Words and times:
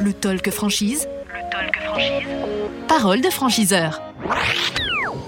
Le 0.00 0.12
talk 0.12 0.50
franchise. 0.50 1.08
Le 1.28 1.50
talk 1.50 1.76
franchise. 1.82 2.26
Parole 2.86 3.22
de 3.22 3.30
franchiseur. 3.30 4.02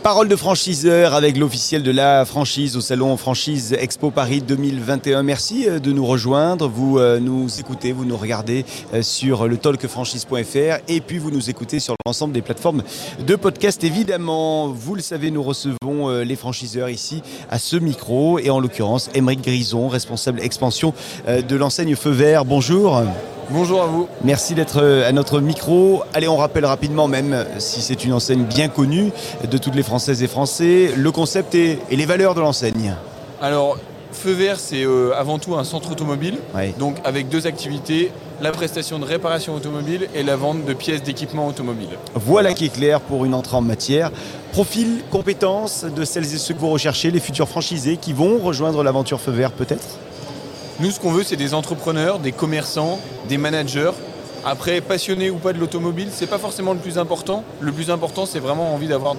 Parole 0.02 0.28
de 0.28 0.36
franchiseur 0.36 1.12
avec 1.12 1.36
l'officiel 1.36 1.82
de 1.82 1.90
la 1.90 2.24
franchise 2.24 2.74
au 2.74 2.80
salon 2.80 3.18
Franchise 3.18 3.76
Expo 3.78 4.10
Paris 4.10 4.40
2021. 4.40 5.22
Merci 5.22 5.68
euh, 5.68 5.78
de 5.78 5.92
nous 5.92 6.06
rejoindre. 6.06 6.68
Vous 6.68 6.98
euh, 6.98 7.20
nous 7.20 7.60
écoutez, 7.60 7.92
vous 7.92 8.06
nous 8.06 8.16
regardez 8.16 8.64
euh, 8.94 9.02
sur 9.02 9.46
le 9.46 9.58
talkfranchise.fr 9.58 10.82
et 10.88 11.02
puis 11.02 11.18
vous 11.18 11.30
nous 11.30 11.50
écoutez 11.50 11.80
sur 11.80 11.96
l'ensemble 12.06 12.32
des 12.32 12.40
plateformes 12.40 12.82
de 13.26 13.36
podcast. 13.36 13.84
Évidemment, 13.84 14.68
vous 14.68 14.94
le 14.94 15.02
savez, 15.02 15.30
nous 15.30 15.42
recevons 15.42 16.08
les 16.08 16.36
franchiseurs 16.36 16.88
ici 16.88 17.22
à 17.50 17.58
ce 17.58 17.76
micro 17.76 18.38
et 18.38 18.48
en 18.48 18.58
l'occurrence 18.58 19.10
Émeric 19.14 19.42
Grison, 19.42 19.88
responsable 19.88 20.40
expansion 20.40 20.94
de 21.28 21.56
l'enseigne 21.56 21.94
Feu 21.94 22.10
Vert. 22.10 22.46
Bonjour. 22.46 23.02
Bonjour 23.52 23.82
à 23.82 23.86
vous. 23.86 24.08
Merci 24.22 24.54
d'être 24.54 24.80
à 24.80 25.10
notre 25.10 25.40
micro. 25.40 26.04
Allez, 26.14 26.28
on 26.28 26.36
rappelle 26.36 26.64
rapidement, 26.64 27.08
même 27.08 27.44
si 27.58 27.80
c'est 27.80 28.04
une 28.04 28.12
enseigne 28.12 28.44
bien 28.44 28.68
connue 28.68 29.10
de 29.50 29.58
toutes 29.58 29.74
les 29.74 29.82
Françaises 29.90 30.22
et 30.22 30.28
Français, 30.28 30.92
le 30.96 31.10
concept 31.10 31.52
et, 31.56 31.80
les 31.90 32.06
valeurs 32.06 32.36
de 32.36 32.40
l'enseigne. 32.40 32.94
Alors, 33.42 33.76
Feu 34.12 34.30
Vert, 34.30 34.60
c'est 34.60 34.84
euh, 34.84 35.10
avant 35.18 35.40
tout 35.40 35.56
un 35.56 35.64
centre 35.64 35.90
automobile, 35.90 36.38
donc 36.78 36.98
avec 37.02 37.28
deux 37.28 37.48
activités, 37.48 38.12
la 38.40 38.52
prestation 38.52 39.00
de 39.00 39.04
réparation 39.04 39.52
automobile 39.52 40.06
et 40.14 40.22
la 40.22 40.36
vente 40.36 40.64
de 40.64 40.74
pièces 40.74 41.02
d'équipement 41.02 41.48
automobile. 41.48 41.88
Voilà 42.14 42.54
qui 42.54 42.66
est 42.66 42.72
clair 42.72 43.00
pour 43.00 43.24
une 43.24 43.34
entrée 43.34 43.56
en 43.56 43.62
matière. 43.62 44.12
Profil, 44.52 45.02
compétences 45.10 45.84
de 45.84 46.04
celles 46.04 46.32
et 46.36 46.38
ceux 46.38 46.54
que 46.54 46.60
vous 46.60 46.70
recherchez, 46.70 47.10
les 47.10 47.18
futurs 47.18 47.48
franchisés 47.48 47.96
qui 47.96 48.12
vont 48.12 48.38
rejoindre 48.38 48.84
l'aventure 48.84 49.20
Feu 49.20 49.32
Vert 49.32 49.50
peut-être? 49.50 49.98
Nous, 50.78 50.92
ce 50.92 51.00
qu'on 51.00 51.10
veut, 51.10 51.24
c'est 51.24 51.34
des 51.34 51.52
entrepreneurs, 51.52 52.20
des 52.20 52.30
commerçants, 52.30 53.00
des 53.28 53.38
managers. 53.38 53.90
Après, 54.44 54.80
passionnés 54.82 55.30
ou 55.30 55.38
pas 55.38 55.52
de 55.52 55.58
l'automobile, 55.58 56.10
c'est 56.12 56.28
pas 56.28 56.38
forcément 56.38 56.74
le 56.74 56.78
plus 56.78 56.96
important. 56.96 57.42
Le 57.58 57.72
plus 57.72 57.90
important, 57.90 58.24
c'est 58.24 58.38
vraiment 58.38 58.72
envie 58.72 58.86
d'avoir 58.86 59.16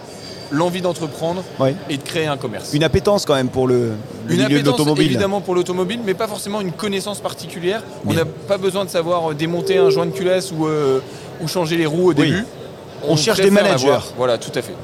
l'envie 0.52 0.82
d'entreprendre 0.82 1.44
et 1.90 1.98
de 1.98 2.04
créer 2.04 2.28
un 2.28 2.38
commerce. 2.38 2.74
Une 2.74 2.84
appétence 2.84 3.26
quand 3.26 3.36
même 3.36 3.50
pour 3.50 3.68
le, 3.68 3.92
une 4.30 4.44
milieu 4.44 4.62
de 4.62 4.66
l'automobile. 4.66 5.06
Évidemment 5.06 5.42
pour 5.42 5.56
l'automobile, 5.56 6.02
mais 6.06 6.14
pas 6.14 6.28
forcément 6.28 6.62
une 6.62 6.72
connaissance 6.72 7.20
particulière. 7.20 7.84
On 8.06 8.14
n'a 8.14 8.26
pas 8.26 8.58
besoin 8.58 8.86
de 8.86 8.90
savoir 8.90 9.34
démonter 9.34 9.78
un 9.78 9.90
joint 9.90 10.06
de 10.06 10.12
culasse 10.12 10.52
ou, 10.52 10.68
euh, 10.68 11.00
ou 11.42 11.48
changer 11.48 11.78
les 11.78 11.86
roues 11.86 12.10
au 12.10 12.14
début. 12.14 12.46
On, 13.08 13.16
cherche 13.16 13.42
des 13.42 13.50
managers. 13.50 13.98
Voilà, 14.16 14.38
tout 14.38 14.52
à 14.54 14.62
fait. 14.62 14.76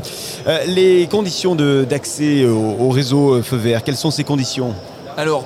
Euh, 0.48 0.66
les 0.66 1.08
conditions 1.08 1.56
d'accès 1.56 2.46
au, 2.46 2.76
au, 2.80 2.90
réseau 2.90 3.36
euh, 3.36 3.44
Feu 3.44 3.58
Vert, 3.58 3.84
quelles 3.84 3.96
sont 3.96 4.10
ces 4.10 4.24
conditions? 4.24 4.74
Alors, 5.18 5.46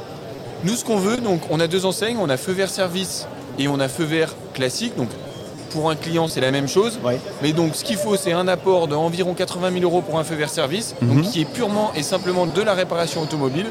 nous, 0.64 0.76
ce 0.76 0.86
qu'on 0.86 0.98
veut, 0.98 1.18
donc, 1.18 1.42
on 1.50 1.60
a 1.60 1.68
deux 1.68 1.86
enseignes. 1.86 2.18
On 2.22 2.30
a 2.30 2.38
feu 2.38 2.54
vert 2.54 2.70
service 2.70 3.28
et 3.58 3.68
on 3.68 3.80
a 3.80 3.88
feu 3.88 4.04
vert 4.04 4.34
classique. 4.54 4.96
Donc, 4.96 5.10
pour 5.72 5.90
un 5.90 5.96
client, 5.96 6.28
c'est 6.28 6.42
la 6.42 6.52
même 6.52 6.68
chose. 6.68 7.00
Mais 7.42 7.54
donc, 7.54 7.76
ce 7.76 7.84
qu'il 7.84 7.98
faut, 7.98 8.16
c'est 8.16 8.34
un 8.34 8.48
apport 8.48 8.88
d'environ 8.88 9.34
80 9.34 9.72
000 9.72 9.84
euros 9.84 10.02
pour 10.02 10.20
un 10.20 10.24
feu 10.24 10.36
vert 10.36 10.50
service, 10.50 10.96
donc, 11.02 11.18
mhm. 11.18 11.22
qui 11.24 11.42
est 11.42 11.46
purement 11.46 11.92
et 11.96 12.04
simplement 12.04 12.46
de 12.46 12.62
la 12.62 12.74
réparation 12.74 13.22
automobile, 13.22 13.68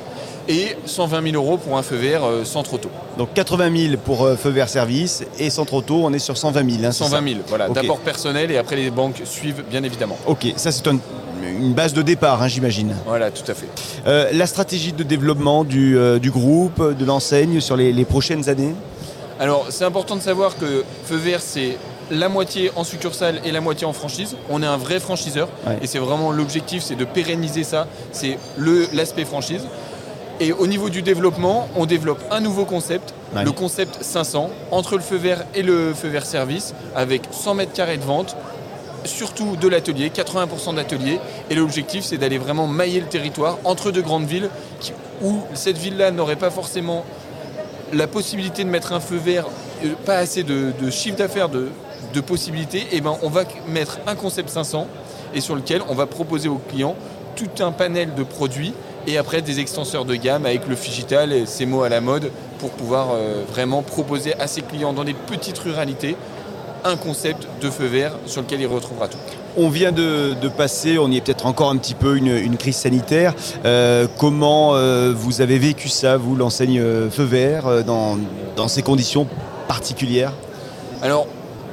et 0.48 0.76
120 0.86 1.30
000 1.30 1.34
euros 1.36 1.58
pour 1.58 1.78
un 1.78 1.82
feu 1.82 1.96
vert 1.96 2.24
euh, 2.24 2.44
centre 2.44 2.74
auto. 2.74 2.90
Donc 3.18 3.32
80 3.34 3.88
000 3.90 3.96
pour 4.04 4.24
euh, 4.24 4.36
feu 4.36 4.50
vert 4.50 4.68
service 4.68 5.24
et 5.38 5.50
centre 5.50 5.74
auto, 5.74 6.00
on 6.04 6.12
est 6.12 6.18
sur 6.18 6.36
120 6.36 6.80
000. 6.80 6.92
120 6.92 7.28
000, 7.28 7.40
voilà. 7.46 7.68
D'apport 7.68 7.98
personnel 7.98 8.50
et 8.50 8.56
après 8.56 8.76
les 8.76 8.90
banques 8.90 9.22
suivent, 9.24 9.62
bien 9.70 9.82
évidemment. 9.84 10.18
Ok, 10.26 10.52
ça 10.56 10.72
c'est 10.72 10.86
une 10.86 11.72
base 11.74 11.92
de 11.92 12.02
départ, 12.02 12.42
hein, 12.42 12.48
j'imagine. 12.48 12.94
Voilà, 13.06 13.30
tout 13.30 13.48
à 13.50 13.54
fait. 13.54 13.68
Euh, 14.06 14.30
la 14.32 14.46
stratégie 14.46 14.92
de 14.92 15.02
développement 15.02 15.64
du, 15.64 15.96
groupe, 16.30 16.96
de 16.96 17.04
l'enseigne 17.04 17.60
sur 17.60 17.76
les, 17.76 18.04
prochaines 18.04 18.48
années? 18.48 18.74
Alors, 19.40 19.68
c'est 19.70 19.86
important 19.86 20.16
de 20.16 20.20
savoir 20.20 20.58
que 20.58 20.84
Feu 21.06 21.16
Vert, 21.16 21.40
c'est 21.40 21.78
la 22.10 22.28
moitié 22.28 22.70
en 22.76 22.84
succursale 22.84 23.40
et 23.42 23.52
la 23.52 23.62
moitié 23.62 23.86
en 23.86 23.94
franchise. 23.94 24.36
On 24.50 24.62
est 24.62 24.66
un 24.66 24.76
vrai 24.76 25.00
franchiseur 25.00 25.48
et 25.80 25.86
c'est 25.86 25.98
vraiment 25.98 26.30
l'objectif, 26.30 26.82
c'est 26.82 26.94
de 26.94 27.06
pérenniser 27.06 27.64
ça. 27.64 27.86
C'est 28.12 28.38
l'aspect 28.92 29.24
franchise. 29.24 29.62
Et 30.40 30.52
au 30.52 30.66
niveau 30.66 30.90
du 30.90 31.00
développement, 31.00 31.68
on 31.74 31.86
développe 31.86 32.20
un 32.30 32.40
nouveau 32.40 32.66
concept, 32.66 33.14
le 33.34 33.50
concept 33.50 34.02
500, 34.02 34.50
entre 34.72 34.96
le 34.96 35.02
feu 35.02 35.16
vert 35.16 35.42
et 35.54 35.62
le 35.62 35.94
feu 35.94 36.08
vert 36.08 36.26
service, 36.26 36.74
avec 36.94 37.22
100 37.30 37.54
mètres 37.54 37.72
carrés 37.72 37.96
de 37.96 38.04
vente, 38.04 38.36
surtout 39.04 39.56
de 39.56 39.68
l'atelier, 39.68 40.10
80% 40.10 40.74
d'atelier. 40.74 41.18
Et 41.48 41.54
l'objectif, 41.54 42.04
c'est 42.04 42.18
d'aller 42.18 42.36
vraiment 42.36 42.66
mailler 42.66 43.00
le 43.00 43.06
territoire 43.06 43.56
entre 43.64 43.90
deux 43.90 44.02
grandes 44.02 44.26
villes 44.26 44.50
où 45.22 45.40
cette 45.54 45.78
ville-là 45.78 46.10
n'aurait 46.10 46.36
pas 46.36 46.50
forcément 46.50 47.04
la 47.92 48.06
possibilité 48.06 48.64
de 48.64 48.68
mettre 48.68 48.92
un 48.92 49.00
feu 49.00 49.16
vert, 49.16 49.46
euh, 49.84 49.94
pas 50.04 50.16
assez 50.16 50.42
de, 50.42 50.72
chiffre 50.90 51.16
d'affaires, 51.16 51.48
de, 51.48 51.70
possibilités. 52.26 52.80
Et 52.80 52.96
eh 52.96 53.00
ben, 53.00 53.16
on 53.22 53.28
va 53.28 53.44
mettre 53.68 53.98
un 54.06 54.14
concept 54.14 54.48
500 54.48 54.86
et 55.34 55.40
sur 55.40 55.54
lequel 55.54 55.82
on 55.88 55.94
va 55.94 56.06
proposer 56.06 56.48
aux 56.48 56.60
clients 56.68 56.96
tout 57.36 57.62
un 57.62 57.72
panel 57.72 58.14
de 58.14 58.22
produits 58.22 58.74
et 59.06 59.16
après 59.16 59.42
des 59.42 59.60
extenseurs 59.60 60.04
de 60.04 60.14
gamme 60.14 60.44
avec 60.44 60.66
le 60.66 60.74
digital 60.74 61.32
et 61.32 61.46
ces 61.46 61.66
mots 61.66 61.82
à 61.82 61.88
la 61.88 62.00
mode 62.00 62.30
pour 62.58 62.70
pouvoir 62.70 63.10
euh, 63.12 63.44
vraiment 63.48 63.82
proposer 63.82 64.34
à 64.38 64.46
ses 64.46 64.62
clients 64.62 64.92
dans 64.92 65.04
des 65.04 65.14
petites 65.14 65.58
ruralités 65.58 66.16
un 66.84 66.96
concept 66.96 67.46
de 67.60 67.70
feu 67.70 67.86
vert 67.86 68.12
sur 68.26 68.42
lequel 68.42 68.60
il 68.60 68.66
retrouvera 68.66 69.08
tout. 69.08 69.18
On 69.56 69.68
vient 69.68 69.92
de, 69.92 70.34
passer, 70.56 70.98
on 70.98 71.10
y 71.10 71.16
est 71.16 71.20
peut-être 71.20 71.46
encore 71.46 71.70
un 71.70 71.76
petit 71.76 71.94
peu, 71.94 72.16
une, 72.16 72.56
crise 72.56 72.76
sanitaire. 72.76 73.34
Euh, 73.64 74.06
comment 74.18 74.74
euh, 74.74 75.12
vous 75.14 75.40
avez 75.40 75.58
vécu 75.58 75.88
ça, 75.88 76.16
vous, 76.16 76.36
l'enseigne 76.36 76.80
feu 77.10 77.24
vert, 77.24 77.84
dans, 77.84 78.18
ces 78.68 78.82
conditions 78.82 79.26
particulières? 79.66 80.32
Alors, 81.02 81.26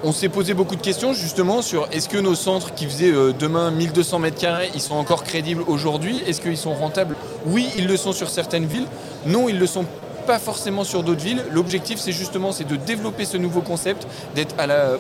on 0.04 0.12
s'est 0.12 0.30
posé 0.30 0.54
beaucoup 0.54 0.76
de 0.76 0.82
questions 0.82 1.14
justement 1.14 1.62
sur 1.62 1.88
est-ce 1.92 2.08
que 2.08 2.18
nos 2.18 2.36
centres 2.36 2.74
qui 2.74 2.86
faisaient 2.86 3.12
euh, 3.12 3.34
demain 3.38 3.72
1200 3.72 4.20
mètres 4.20 4.40
carrés, 4.40 4.70
ils 4.76 4.82
sont 4.82 4.96
encore 4.96 5.24
crédibles 5.24 5.64
aujourd'hui? 5.68 6.22
Est-ce 6.28 6.40
qu'ils 6.40 6.58
sont 6.58 6.74
rentables? 6.74 7.16
Oui, 7.46 7.68
ils 7.78 7.88
le 7.88 7.98
sont 7.98 8.14
sur 8.14 8.30
certaines 8.30 8.66
villes. 8.66 8.86
Non, 9.26 9.50
ils 9.50 9.56
ne 9.56 9.60
le 9.60 9.68
sont 9.68 9.86
pas 10.28 10.40
forcément 10.40 10.84
sur 10.84 11.04
d'autres 11.04 11.24
villes. 11.24 11.44
L'objectif, 11.52 12.00
c'est 12.00 12.12
justement 12.12 12.52
c'est 12.52 12.68
de 12.68 12.76
développer 12.76 13.26
ce 13.26 13.38
nouveau 13.38 13.62
concept, 13.62 14.08
d'être 14.36 14.56
à 14.60 14.68
la 14.68 14.98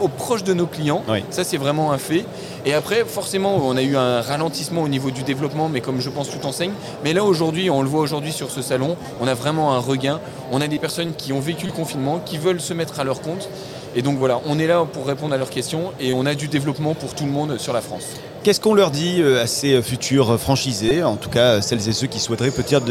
au 0.00 0.08
proche 0.08 0.44
de 0.44 0.54
nos 0.54 0.66
clients. 0.66 1.02
Ça, 1.30 1.44
c'est 1.44 1.56
vraiment 1.56 1.92
un 1.92 1.98
fait. 1.98 2.24
Et 2.66 2.74
après, 2.74 3.04
forcément, 3.04 3.56
on 3.62 3.76
a 3.76 3.82
eu 3.82 3.96
un 3.96 4.20
ralentissement 4.20 4.82
au 4.82 4.88
niveau 4.88 5.10
du 5.10 5.22
développement, 5.22 5.68
mais 5.68 5.80
comme 5.80 6.00
je 6.00 6.10
pense 6.10 6.28
tout 6.30 6.46
enseigne. 6.46 6.72
Mais 7.04 7.12
là, 7.12 7.24
aujourd'hui, 7.24 7.70
on 7.70 7.82
le 7.82 7.88
voit 7.88 8.00
aujourd'hui 8.00 8.32
sur 8.32 8.50
ce 8.50 8.62
salon, 8.62 8.96
on 9.20 9.26
a 9.26 9.34
vraiment 9.34 9.74
un 9.74 9.78
regain. 9.78 10.20
On 10.52 10.60
a 10.60 10.68
des 10.68 10.78
personnes 10.78 11.12
qui 11.16 11.32
ont 11.32 11.40
vécu 11.40 11.66
le 11.66 11.72
confinement, 11.72 12.20
qui 12.24 12.38
veulent 12.38 12.60
se 12.60 12.74
mettre 12.74 13.00
à 13.00 13.04
leur 13.04 13.20
compte. 13.20 13.48
Et 13.96 14.02
donc 14.02 14.18
voilà, 14.18 14.40
on 14.46 14.58
est 14.58 14.68
là 14.68 14.84
pour 14.90 15.06
répondre 15.06 15.34
à 15.34 15.36
leurs 15.36 15.50
questions 15.50 15.92
et 15.98 16.14
on 16.14 16.24
a 16.24 16.36
du 16.36 16.46
développement 16.46 16.94
pour 16.94 17.14
tout 17.14 17.24
le 17.24 17.32
monde 17.32 17.58
sur 17.58 17.72
la 17.72 17.80
France. 17.80 18.04
Qu'est-ce 18.44 18.60
qu'on 18.60 18.74
leur 18.74 18.92
dit 18.92 19.20
euh, 19.20 19.42
à 19.42 19.48
ces 19.48 19.82
futurs 19.82 20.38
franchisés, 20.38 21.02
en 21.02 21.16
tout 21.16 21.28
cas 21.28 21.60
celles 21.60 21.88
et 21.88 21.92
ceux 21.92 22.06
qui 22.06 22.20
souhaiteraient 22.20 22.52
peut-être 22.52 22.84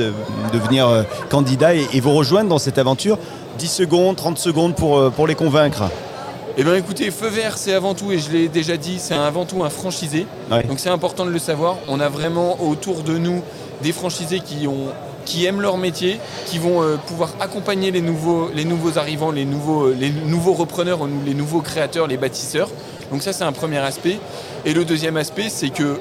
devenir 0.51 0.89
euh, 0.89 1.03
candidats 1.29 1.73
et, 1.73 1.99
vous 2.01 2.13
rejoindre 2.13 2.49
dans 2.49 2.59
cette 2.59 2.77
aventure? 2.77 3.17
10 3.57 3.67
secondes, 3.67 4.15
30 4.17 4.37
secondes 4.37 4.75
pour, 4.75 4.97
euh, 4.97 5.09
pour 5.09 5.25
les 5.25 5.35
convaincre 5.35 5.83
eh 6.57 6.63
bien 6.63 6.75
écoutez, 6.75 7.11
Feu 7.11 7.27
Vert, 7.27 7.57
c'est 7.57 7.73
avant 7.73 7.93
tout, 7.93 8.11
et 8.11 8.19
je 8.19 8.31
l'ai 8.31 8.47
déjà 8.47 8.77
dit, 8.77 8.99
c'est 8.99 9.13
avant 9.13 9.45
tout 9.45 9.63
un 9.63 9.69
franchisé. 9.69 10.25
Donc 10.67 10.79
c'est 10.79 10.89
important 10.89 11.25
de 11.25 11.31
le 11.31 11.39
savoir. 11.39 11.77
On 11.87 11.99
a 11.99 12.09
vraiment 12.09 12.61
autour 12.61 13.03
de 13.03 13.17
nous 13.17 13.41
des 13.81 13.91
franchisés 13.91 14.39
qui 14.39 14.67
ont 14.67 14.87
qui 15.25 15.45
aiment 15.45 15.61
leur 15.61 15.77
métier, 15.77 16.19
qui 16.47 16.57
vont 16.57 16.81
euh, 16.81 16.95
pouvoir 16.95 17.35
accompagner 17.39 17.91
les 17.91 18.01
nouveaux, 18.01 18.49
les 18.53 18.65
nouveaux 18.65 18.97
arrivants, 18.97 19.31
les 19.31 19.45
nouveaux, 19.45 19.89
euh, 19.89 19.95
les 19.97 20.09
nouveaux 20.09 20.53
repreneurs, 20.53 21.01
les 21.23 21.35
nouveaux 21.35 21.61
créateurs, 21.61 22.07
les 22.07 22.17
bâtisseurs. 22.17 22.69
Donc 23.11 23.21
ça 23.21 23.31
c'est 23.31 23.43
un 23.43 23.51
premier 23.51 23.77
aspect. 23.77 24.17
Et 24.65 24.73
le 24.73 24.85
deuxième 24.85 25.17
aspect 25.17 25.49
c'est 25.49 25.69
que 25.69 25.99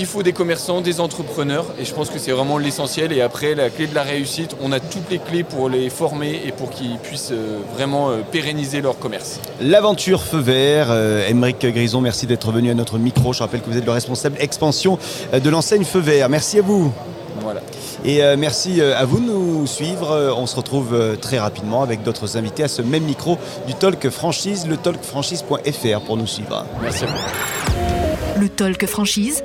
il 0.00 0.06
faut 0.06 0.22
des 0.22 0.32
commerçants, 0.32 0.80
des 0.80 1.00
entrepreneurs, 1.00 1.66
et 1.78 1.84
je 1.84 1.94
pense 1.94 2.10
que 2.10 2.18
c'est 2.18 2.32
vraiment 2.32 2.58
l'essentiel. 2.58 3.12
Et 3.12 3.20
après, 3.20 3.54
la 3.54 3.70
clé 3.70 3.86
de 3.86 3.94
la 3.94 4.02
réussite, 4.02 4.56
on 4.60 4.72
a 4.72 4.80
toutes 4.80 5.10
les 5.10 5.18
clés 5.18 5.44
pour 5.44 5.68
les 5.68 5.90
former 5.90 6.40
et 6.44 6.52
pour 6.52 6.70
qu'ils 6.70 6.98
puissent 6.98 7.32
euh, 7.32 7.58
vraiment 7.74 8.10
pérenniser 8.32 8.80
leur 8.80 8.98
commerce. 8.98 9.40
L'aventure 9.60 10.22
Feu 10.22 10.38
Vert, 10.38 10.92
Émeric 11.28 11.64
Grison, 11.66 12.00
merci 12.00 12.26
d'être 12.26 12.50
venu 12.50 12.70
à 12.70 12.74
notre 12.74 12.98
micro. 12.98 13.32
Je 13.32 13.40
rappelle 13.40 13.60
que 13.60 13.70
vous 13.70 13.76
êtes 13.76 13.86
le 13.86 13.92
responsable 13.92 14.36
expansion 14.40 14.98
de 15.32 15.50
l'enseigne 15.50 15.84
Feu 15.84 16.00
Vert. 16.00 16.28
Merci 16.28 16.58
à 16.58 16.62
vous. 16.62 16.92
Voilà. 17.40 17.60
Et 18.04 18.22
euh, 18.22 18.36
merci 18.38 18.80
euh, 18.80 18.96
à 18.96 19.04
vous 19.04 19.20
de 19.20 19.26
nous 19.26 19.66
suivre. 19.66 20.10
Euh, 20.10 20.32
on 20.34 20.46
se 20.46 20.56
retrouve 20.56 21.16
très 21.20 21.38
rapidement 21.38 21.82
avec 21.82 22.02
d'autres 22.02 22.36
invités 22.36 22.62
à 22.62 22.68
ce 22.68 22.82
même 22.82 23.04
micro 23.04 23.38
du 23.66 23.74
Talk 23.74 24.08
Franchise, 24.10 24.66
le 24.66 24.76
talkfranchise.fr 24.76 26.00
pour 26.06 26.16
nous 26.16 26.26
suivre. 26.26 26.64
Merci 26.82 27.04
à 27.04 27.06
vous. 27.06 28.40
Le 28.40 28.48
Talk 28.48 28.86
Franchise. 28.86 29.42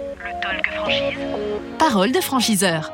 Parole 1.78 2.12
de 2.12 2.22
franchiseur. 2.22 2.92